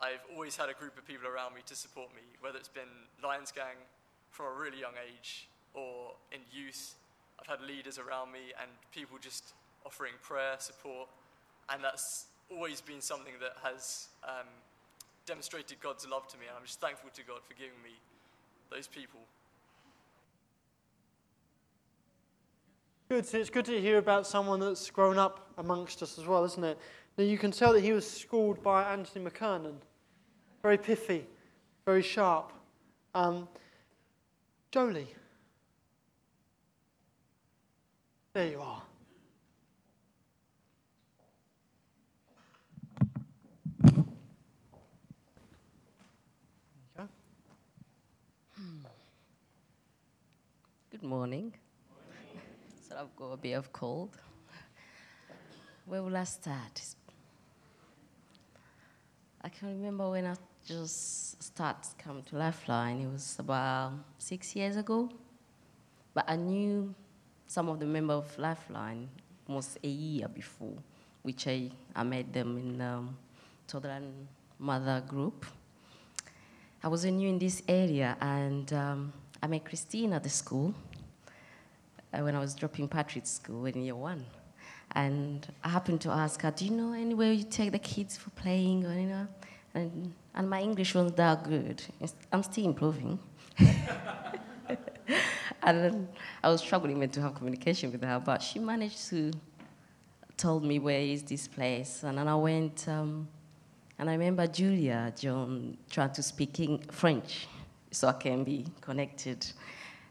[0.00, 3.08] I've always had a group of people around me to support me, whether it's been
[3.22, 3.78] Lions Gang
[4.30, 6.96] from a really young age or in youth.
[7.38, 9.54] I've had leaders around me and people just
[9.86, 11.08] offering prayer, support,
[11.70, 14.46] and that's always been something that has um,
[15.26, 17.90] demonstrated God's love to me, and I'm just thankful to God for giving me
[18.70, 19.20] those people.
[23.08, 23.26] Good.
[23.32, 26.78] It's good to hear about someone that's grown up amongst us as well, isn't it?
[27.16, 29.74] Now you can tell that he was schooled by Anthony McKernan.
[30.62, 31.26] Very pithy,
[31.84, 32.52] very sharp.
[33.14, 33.46] Um,
[34.70, 35.06] Jolie.
[38.32, 38.82] There you are.
[50.90, 51.52] Good morning.
[52.88, 54.16] so I've got a bit of cold.
[55.84, 56.80] Where will I start?
[59.42, 60.34] I can remember when I
[60.66, 63.02] just started coming to Lifeline.
[63.02, 65.10] It was about six years ago.
[66.14, 66.94] But I knew
[67.46, 69.08] some of the members of Lifeline
[69.46, 70.78] almost a year before,
[71.22, 73.14] which I, I met them in um,
[73.66, 74.26] Southern
[74.58, 75.44] Mother Group.
[76.82, 79.12] I was new in this area, and um,
[79.42, 80.74] I met Christine at the school
[82.14, 84.24] uh, when I was dropping Patrick's school in year one.
[84.92, 88.30] And I happened to ask her, Do you know anywhere you take the kids for
[88.30, 88.86] playing?
[88.86, 89.26] Or, you know?
[89.74, 91.82] and, and my English wasn't that good.
[92.32, 93.18] I'm still improving.
[95.62, 96.08] and
[96.42, 99.32] I was struggling to have communication with her, but she managed to
[100.36, 102.88] told me where is this place, and then I went.
[102.88, 103.28] Um,
[103.98, 107.46] and I remember Julia John trying to speak French
[107.92, 109.46] so I can be connected.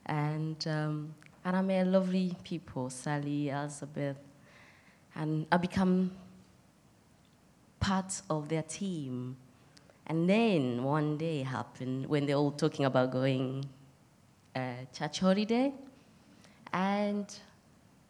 [0.05, 1.13] And, um,
[1.45, 4.17] and I met lovely people, Sally, Elizabeth,
[5.15, 6.11] and I become
[7.79, 9.35] part of their team.
[10.07, 13.65] And then one day happened when they're all talking about going
[14.55, 15.73] uh, church holiday,
[16.71, 17.25] and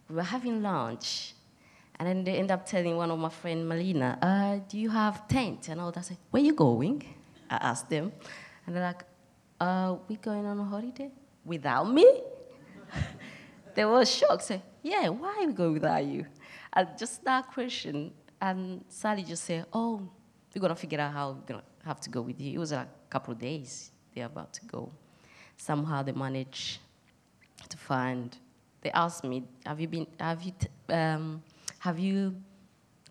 [0.08, 1.34] we were having lunch,
[1.98, 5.26] and then they end up telling one of my friend Malina, uh, do you have
[5.28, 5.68] tent?
[5.68, 6.00] And all that.
[6.00, 7.02] I said, where you going?
[7.50, 8.12] I asked them.
[8.66, 9.04] And they're like,
[9.60, 11.10] uh, we going on a holiday?
[11.44, 12.22] Without me?
[13.74, 14.44] they were shocked.
[14.44, 16.26] Say, yeah, why are we going without you?
[16.72, 18.12] And just that question.
[18.40, 20.08] And Sally just said, oh,
[20.54, 22.54] we're going to figure out how we're going to have to go with you.
[22.54, 24.92] It was a couple of days they're about to go.
[25.56, 26.78] Somehow they managed
[27.68, 28.36] to find,
[28.82, 30.52] they asked me, have you been, have you,
[30.88, 31.42] um,
[31.78, 32.34] have you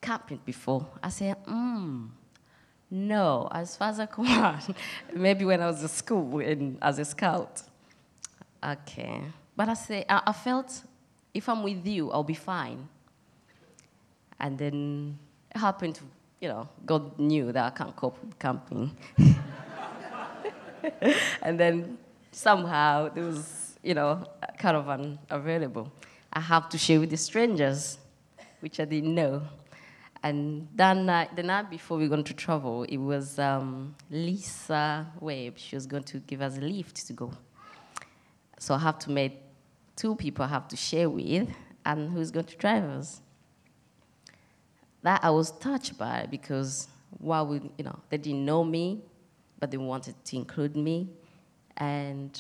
[0.01, 0.85] camping before?
[1.01, 2.07] I said, hmm,
[2.91, 4.59] no, as far as I can.
[5.13, 7.63] Maybe when I was at school and as a scout.
[8.63, 9.23] Okay.
[9.55, 10.83] But I say, I, I felt
[11.33, 12.87] if I'm with you, I'll be fine.
[14.39, 15.17] And then
[15.53, 16.03] it happened to,
[16.41, 18.95] you know, God knew that I can't cope with camping.
[21.41, 21.97] and then
[22.31, 25.91] somehow there was, you know, a caravan available.
[26.31, 27.99] I have to share with the strangers
[28.59, 29.43] which I didn't know.
[30.23, 35.05] And that night, the night before we were going to travel, it was um, Lisa
[35.19, 35.57] Webb.
[35.57, 37.31] She was going to give us a lift to go.
[38.57, 39.33] So I have to meet
[39.95, 41.49] two people have to share with,
[41.85, 43.21] and who's going to drive us.
[45.01, 46.87] That I was touched by because
[47.19, 49.01] while we, you know, they didn't know me,
[49.59, 51.09] but they wanted to include me.
[51.77, 52.39] And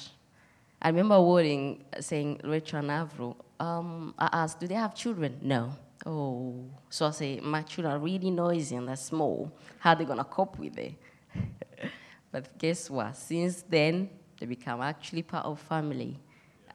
[0.81, 5.39] I remember wording saying, Rachel and Avril, um, I asked, do they have children?
[5.41, 5.73] No.
[6.05, 9.51] Oh, so I say, my children are really noisy and they're small.
[9.79, 10.93] How are they going to cope with it?
[12.31, 13.15] but guess what?
[13.15, 16.19] Since then, they become actually part of family.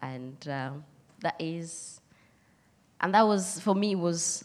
[0.02, 0.84] And um,
[1.20, 2.00] that is,
[3.00, 4.44] and that was, for me, was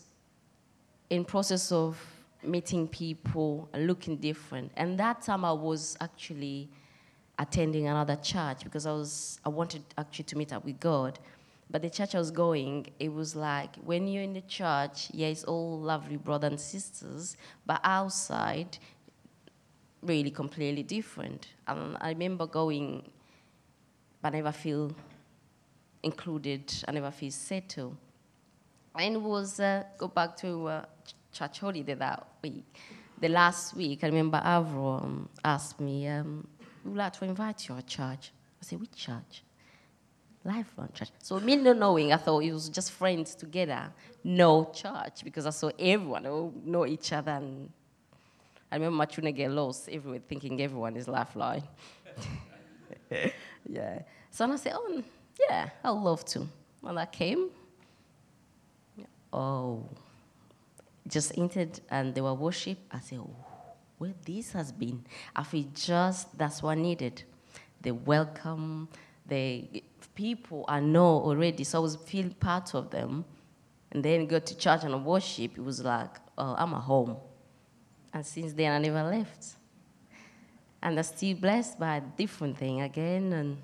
[1.09, 1.97] in process of
[2.43, 4.71] meeting people and looking different.
[4.75, 6.69] And that time I was actually
[7.39, 11.19] attending another church because I was, I wanted actually to meet up with God.
[11.69, 15.27] But the church I was going, it was like when you're in the church, yeah,
[15.27, 17.35] it's all lovely brothers and sisters,
[17.65, 18.77] but outside,
[20.01, 21.47] really completely different.
[21.67, 23.09] And I remember going,
[24.21, 24.95] but I never feel
[26.03, 26.71] included,
[27.13, 27.97] feel settled.
[28.95, 30.85] And was, uh, go back to uh,
[31.31, 32.65] church holiday that week.
[33.19, 36.47] The last week, I remember Avril um, asked me, um,
[36.83, 38.31] would like to invite you to church.
[38.61, 39.43] I said, which church?
[40.45, 41.09] Lifeline Church.
[41.19, 43.91] So me not knowing, I thought it was just friends together,
[44.23, 46.23] no church, because I saw everyone
[46.65, 47.31] know each other.
[47.31, 47.69] And
[48.71, 51.63] I remember Machuna get lost everywhere, thinking everyone is Lifeline.
[53.69, 53.99] yeah.
[54.29, 55.01] So I said, oh,
[55.39, 56.47] yeah, I'd love to.
[56.81, 57.49] When I came,
[59.31, 59.83] oh,
[61.07, 62.77] just entered and they were worship.
[62.91, 63.35] I said, oh,
[63.97, 65.03] where this has been.
[65.35, 67.23] I feel just that's what I needed.
[67.81, 68.89] The welcome,
[69.25, 69.83] the
[70.15, 73.25] people I know already, so I was feel part of them.
[73.91, 77.17] And then go to church and worship, it was like, oh, I'm at home.
[78.11, 79.55] And since then, I never left.
[80.81, 83.33] And I'm still blessed by a different thing again.
[83.33, 83.57] And,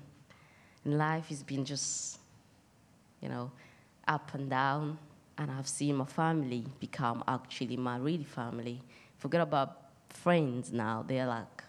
[0.84, 2.18] and life has been just,
[3.20, 3.50] you know,
[4.06, 4.98] up and down.
[5.38, 8.80] And I've seen my family become actually my real family.
[9.18, 9.76] Forget about
[10.08, 11.64] friends now, they're like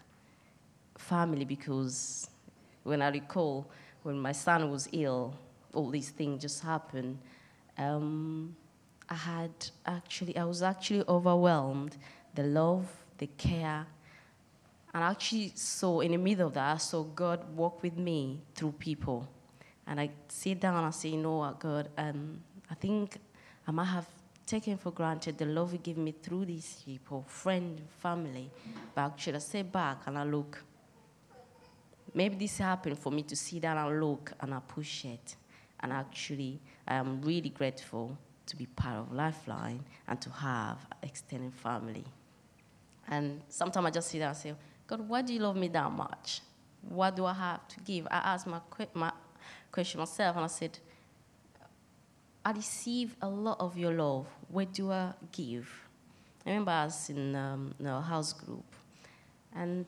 [0.98, 2.28] family because
[2.82, 3.66] when I recall,
[4.02, 5.34] when my son was ill,
[5.72, 7.18] all these things just happened.
[7.78, 8.54] Um,
[9.08, 9.50] I had
[9.86, 11.96] actually, I was actually overwhelmed.
[12.34, 12.86] The love,
[13.18, 13.86] the care,
[14.94, 18.40] and I actually saw in the middle of that, I saw God walk with me
[18.54, 19.28] through people.
[19.86, 22.40] And I sit down and I say, you know what, God, um,
[22.70, 23.18] I think
[23.66, 24.06] I might have
[24.46, 28.50] taken for granted the love you give me through these people, friend, family.
[28.94, 30.62] But actually, I sit back and I look
[32.14, 35.36] maybe this happened for me to sit down and look and appreciate.
[35.80, 38.16] And actually, I am really grateful
[38.46, 42.04] to be part of Lifeline and to have extended family.
[43.08, 44.54] And sometimes I just sit down and say,
[44.92, 46.42] God, why do you love me that much?
[46.82, 48.06] What do I have to give?
[48.10, 48.60] I asked my,
[48.92, 49.10] my
[49.70, 50.78] question myself and I said,
[52.44, 54.26] I receive a lot of your love.
[54.48, 55.66] Where do I give?
[56.44, 58.66] I remember I was in, um, house group,
[59.56, 59.86] and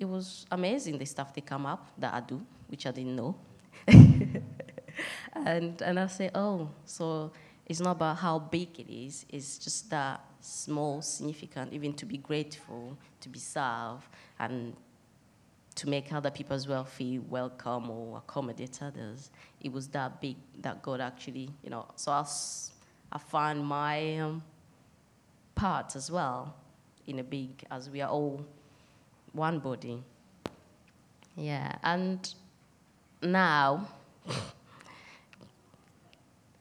[0.00, 2.44] it was amazing the stuff they come up that I do.
[2.66, 3.36] which I didn't know.
[3.86, 7.30] and, and I say, oh, so
[7.66, 12.18] it's not about how big it is, it's just that small, significant, even to be
[12.18, 14.06] grateful, to be served,
[14.38, 14.74] and
[15.74, 19.30] to make other people as well feel welcome or accommodate others.
[19.60, 22.26] It was that big that God actually, you know, so I,
[23.12, 24.42] I find my um,
[25.54, 26.54] part as well
[27.06, 28.44] in a big, as we are all
[29.32, 30.02] one body.
[31.36, 32.34] Yeah, and
[33.22, 33.86] now,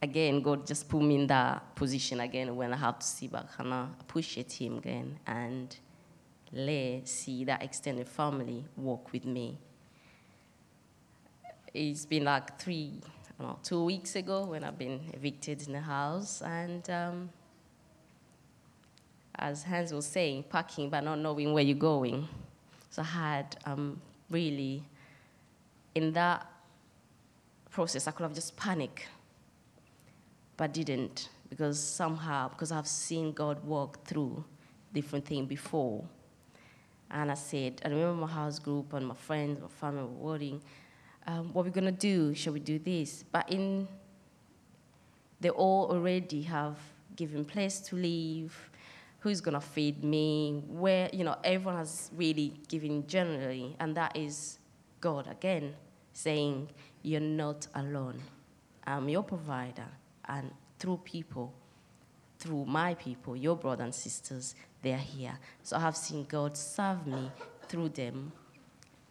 [0.01, 3.47] again, God just put me in that position again when I have to see back
[3.57, 5.75] and I appreciate Him again and
[6.53, 9.57] let see that extended family walk with me.
[11.73, 13.01] It's been like three,
[13.39, 17.29] know, two weeks ago when I've been evicted in the house, and um,
[19.35, 22.27] as Hans was saying, packing but not knowing where you're going.
[22.89, 24.83] So I had um, really,
[25.93, 26.47] in that
[27.69, 29.07] process, I could have just panicked,
[30.57, 34.43] but didn't because somehow, because I've seen God walk through
[34.93, 36.03] different things before.
[37.09, 40.61] And I said, I remember my house group and my friends, my family were worrying,
[41.25, 42.33] um, what are we going to do?
[42.33, 43.23] Shall we do this?
[43.31, 43.87] But in,
[45.39, 46.77] they all already have
[47.15, 48.69] given place to live,
[49.19, 54.15] who's going to feed me, where, you know, everyone has really given generally, and that
[54.15, 54.59] is
[55.01, 55.75] God again
[56.13, 56.69] saying,
[57.03, 58.21] You're not alone.
[58.85, 59.87] I'm your provider,
[60.27, 61.53] and through people,
[62.39, 65.37] through my people, your brothers and sisters, they are here.
[65.63, 67.31] So I have seen God serve me
[67.67, 68.31] through them.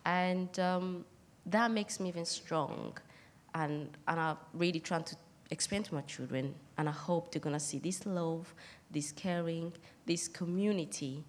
[0.05, 1.05] And um,
[1.47, 2.97] that makes me even strong.
[3.55, 5.17] And, and I'm really trying to
[5.51, 8.53] explain to my children, and I hope they're going to see this love,
[8.91, 9.73] this caring,
[10.05, 11.25] this community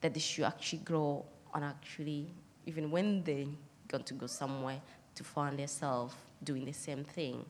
[0.00, 2.32] that they should actually grow and actually,
[2.66, 3.46] even when they're
[3.88, 4.80] going to go somewhere,
[5.14, 7.44] to find themselves doing the same thing.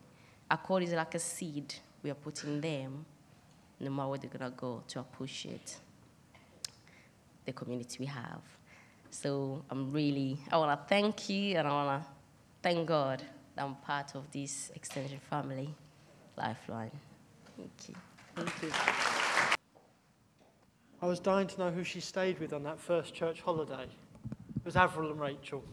[0.53, 3.07] A call is like a seed we are putting them,
[3.81, 5.79] no matter where they're going to go, to appreciate
[7.47, 8.43] the community we have.
[9.09, 12.09] So I'm really, I want to thank you and I want to
[12.63, 13.23] thank God
[13.57, 15.75] that I'm part of this extension family,
[16.37, 16.91] Lifeline.
[17.57, 17.95] Thank you.
[18.37, 18.71] Thank you.
[21.01, 23.85] I was dying to know who she stayed with on that first church holiday.
[23.85, 25.65] It was Avril and Rachel.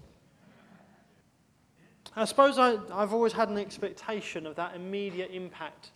[2.16, 5.92] I suppose I, I've always had an expectation of that immediate impact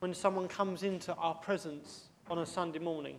[0.00, 3.16] when someone comes into our presence on a Sunday morning.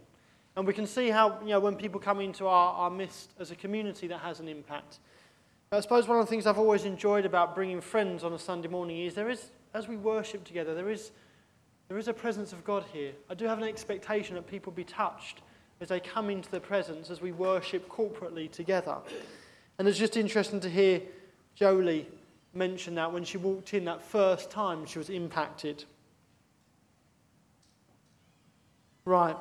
[0.55, 3.51] And we can see how, you know, when people come into our, our midst as
[3.51, 4.99] a community, that has an impact.
[5.71, 8.67] I suppose one of the things I've always enjoyed about bringing friends on a Sunday
[8.67, 11.11] morning is there is, as we worship together, there is,
[11.87, 13.11] there is a presence of God here.
[13.29, 15.41] I do have an expectation that people be touched
[15.79, 18.97] as they come into the presence as we worship corporately together.
[19.77, 21.01] And it's just interesting to hear
[21.55, 22.07] Jolie
[22.53, 25.83] mention that when she walked in that first time she was impacted.
[29.05, 29.37] Right.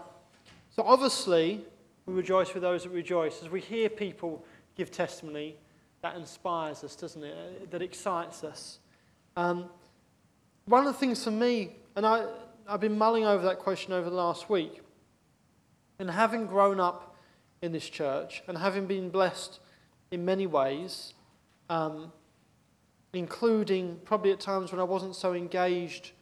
[0.70, 1.60] So obviously,
[2.06, 3.42] we rejoice with those that rejoice.
[3.42, 4.44] As we hear people
[4.76, 5.56] give testimony,
[6.02, 7.34] that inspires us, doesn't it?
[7.34, 8.78] Uh, that excites us.
[9.36, 9.68] Um,
[10.66, 12.26] one of the things for me, and I,
[12.68, 14.80] I've been mulling over that question over the last week,
[15.98, 17.16] and having grown up
[17.62, 19.58] in this church and having been blessed
[20.10, 21.14] in many ways,
[21.68, 22.12] um,
[23.12, 26.12] including probably at times when I wasn't so engaged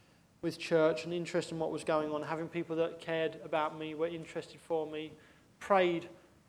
[0.41, 3.95] with church and interested in what was going on, having people that cared about me,
[3.95, 5.11] were interested for me,
[5.59, 6.07] prayed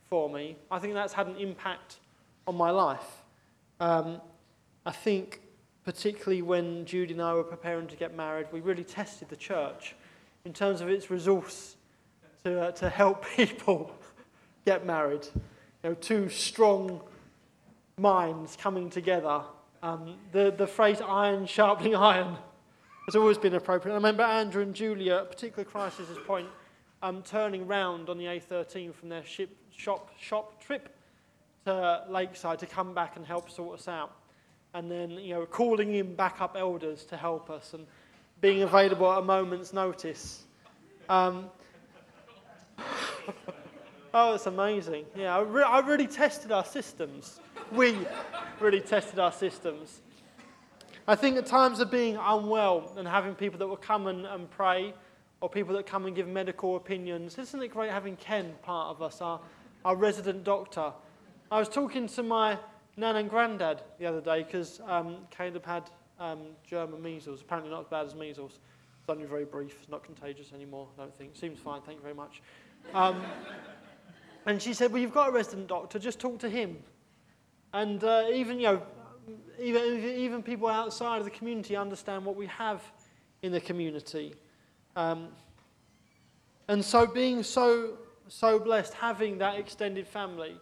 [0.09, 1.97] for me, I think that's had an impact
[2.47, 3.23] on my life.
[3.81, 4.21] Um,
[4.87, 5.43] I think,
[5.85, 9.95] particularly when Judy and I were preparing to get married, we really tested the church
[10.45, 11.77] in terms of its resource
[12.45, 13.93] to, uh, to help people
[14.65, 15.27] get married.
[15.83, 17.01] You know, two strong
[17.99, 19.43] minds coming together.
[19.83, 22.37] Um, the, the phrase iron sharpening iron
[23.07, 23.95] has always been appropriate.
[23.95, 26.49] I remember Andrew and Julia, at a particular crisis point,
[27.03, 30.95] um, turning round on the A13 from their ship, shop, shop trip
[31.65, 34.13] to Lakeside to come back and help sort us out.
[34.75, 37.87] And then, you know, calling in backup elders to help us and
[38.41, 40.45] being available at a moment's notice.
[41.09, 41.47] Um,
[44.15, 45.05] oh, it's amazing.
[45.17, 47.41] Yeah, I, re- I really tested our systems.
[47.73, 47.99] We
[48.61, 50.01] really tested our systems.
[51.07, 54.51] I think at times of being unwell and having people that will come and, and
[54.51, 54.95] pray
[55.41, 59.03] or people that come and give medical opinions, isn't it great having Ken part of
[59.03, 59.41] us, our,
[59.85, 60.93] our resident doctor?
[61.51, 62.59] I was talking to my
[62.97, 67.81] nan and granddad the other day because um, Caleb had um, German measles, apparently not
[67.83, 68.61] as bad as measles.
[69.01, 71.37] It's only very brief, it's not contagious anymore, I don't think.
[71.37, 72.43] Seems fine, thank you very much.
[72.95, 73.23] Um,
[74.47, 76.79] and she said, Well, you've got a resident doctor, just talk to him.
[77.73, 78.83] And uh, even, you know,
[79.61, 82.83] even, even people outside of the community understand what we have
[83.43, 84.35] in the community.
[84.97, 85.29] Um,
[86.69, 87.99] and so, being so,
[88.29, 90.57] so blessed, having that extended family,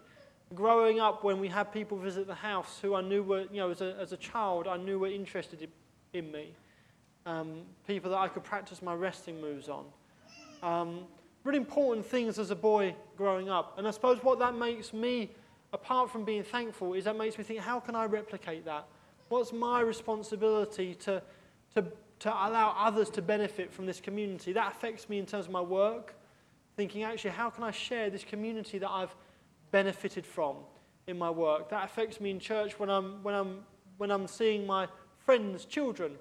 [0.54, 3.70] growing up when we had people visit the house who I knew were, you know,
[3.70, 5.68] as a, as a child, I knew were interested in,
[6.12, 6.54] in me.
[7.24, 9.86] Um, people that I could practice my resting moves on.
[10.62, 11.00] Um,
[11.42, 13.78] really important things as a boy growing up.
[13.78, 15.30] And I suppose what that makes me,
[15.76, 18.86] apart from being thankful, is that makes me think, how can I replicate that?
[19.28, 21.22] What's my responsibility to,
[21.74, 21.84] to,
[22.20, 24.52] to allow others to benefit from this community?
[24.52, 26.14] That affects me in terms of my work,
[26.76, 29.14] thinking, actually, how can I share this community that I've
[29.70, 30.56] benefited from
[31.06, 31.68] in my work?
[31.68, 33.58] That affects me in church when I'm, when I'm,
[33.98, 36.12] when I'm seeing my friends' children.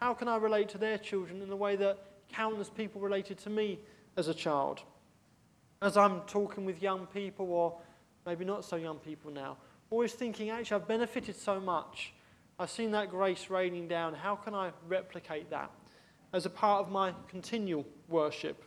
[0.00, 1.98] How can I relate to their children in the way that
[2.32, 3.78] countless people related to me
[4.16, 4.80] as a child?
[5.82, 7.76] As I'm talking with young people, or
[8.26, 9.56] maybe not so young people now,
[9.90, 12.12] always thinking, actually, I've benefited so much
[12.62, 14.14] I've seen that grace raining down.
[14.14, 15.70] How can I replicate that
[16.32, 18.62] as a part of my continual worship?